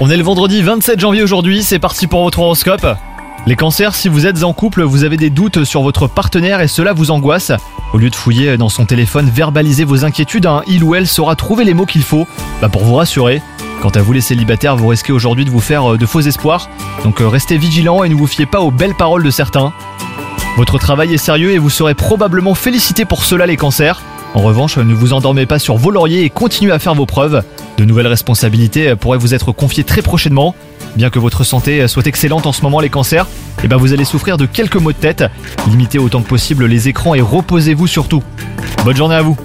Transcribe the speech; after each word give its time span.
On 0.00 0.10
est 0.10 0.16
le 0.16 0.24
vendredi 0.24 0.60
27 0.60 0.98
janvier 0.98 1.22
aujourd'hui, 1.22 1.62
c'est 1.62 1.78
parti 1.78 2.08
pour 2.08 2.24
votre 2.24 2.40
horoscope. 2.40 2.84
Les 3.46 3.54
cancers, 3.54 3.94
si 3.94 4.08
vous 4.08 4.26
êtes 4.26 4.42
en 4.42 4.52
couple, 4.52 4.82
vous 4.82 5.04
avez 5.04 5.16
des 5.16 5.30
doutes 5.30 5.62
sur 5.62 5.82
votre 5.82 6.08
partenaire 6.08 6.60
et 6.60 6.66
cela 6.66 6.92
vous 6.92 7.12
angoisse. 7.12 7.52
Au 7.92 7.98
lieu 7.98 8.10
de 8.10 8.16
fouiller 8.16 8.56
dans 8.56 8.68
son 8.68 8.84
téléphone, 8.84 9.30
verbalisez 9.32 9.84
vos 9.84 10.04
inquiétudes, 10.04 10.46
hein. 10.46 10.62
il 10.66 10.82
ou 10.82 10.96
elle 10.96 11.06
saura 11.06 11.36
trouver 11.36 11.64
les 11.64 11.72
mots 11.72 11.86
qu'il 11.86 12.02
faut 12.02 12.26
bah, 12.60 12.68
pour 12.68 12.82
vous 12.82 12.96
rassurer. 12.96 13.40
Quant 13.80 13.90
à 13.90 14.02
vous 14.02 14.12
les 14.12 14.20
célibataires, 14.20 14.74
vous 14.74 14.88
risquez 14.88 15.12
aujourd'hui 15.12 15.44
de 15.44 15.50
vous 15.50 15.60
faire 15.60 15.92
euh, 15.92 15.96
de 15.96 16.04
faux 16.04 16.22
espoirs, 16.22 16.68
donc 17.04 17.20
euh, 17.20 17.28
restez 17.28 17.58
vigilants 17.58 18.02
et 18.02 18.08
ne 18.08 18.16
vous 18.16 18.26
fiez 18.26 18.46
pas 18.46 18.60
aux 18.60 18.72
belles 18.72 18.96
paroles 18.96 19.22
de 19.22 19.30
certains. 19.30 19.72
Votre 20.56 20.78
travail 20.78 21.14
est 21.14 21.18
sérieux 21.18 21.52
et 21.52 21.58
vous 21.58 21.70
serez 21.70 21.94
probablement 21.94 22.56
félicité 22.56 23.04
pour 23.04 23.24
cela 23.24 23.46
les 23.46 23.56
cancers. 23.56 24.02
En 24.34 24.40
revanche, 24.40 24.78
ne 24.78 24.94
vous 24.94 25.12
endormez 25.12 25.46
pas 25.46 25.60
sur 25.60 25.76
vos 25.76 25.92
lauriers 25.92 26.24
et 26.24 26.30
continuez 26.30 26.72
à 26.72 26.80
faire 26.80 26.96
vos 26.96 27.06
preuves. 27.06 27.44
De 27.76 27.84
nouvelles 27.84 28.06
responsabilités 28.06 28.94
pourraient 28.96 29.18
vous 29.18 29.34
être 29.34 29.52
confiées 29.52 29.84
très 29.84 30.02
prochainement. 30.02 30.54
Bien 30.96 31.10
que 31.10 31.18
votre 31.18 31.42
santé 31.42 31.88
soit 31.88 32.06
excellente 32.06 32.46
en 32.46 32.52
ce 32.52 32.62
moment 32.62 32.80
les 32.80 32.88
cancers, 32.88 33.26
eh 33.64 33.68
ben 33.68 33.76
vous 33.76 33.92
allez 33.92 34.04
souffrir 34.04 34.36
de 34.36 34.46
quelques 34.46 34.76
maux 34.76 34.92
de 34.92 34.96
tête. 34.96 35.24
Limitez 35.68 35.98
autant 35.98 36.22
que 36.22 36.28
possible 36.28 36.66
les 36.66 36.88
écrans 36.88 37.14
et 37.14 37.20
reposez-vous 37.20 37.86
surtout. 37.86 38.22
Bonne 38.84 38.96
journée 38.96 39.16
à 39.16 39.22
vous 39.22 39.36